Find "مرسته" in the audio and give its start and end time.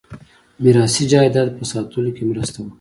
2.29-2.57